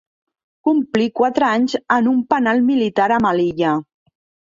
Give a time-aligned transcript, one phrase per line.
[0.69, 3.79] Complí quatre anys en un penal militar a Melilla.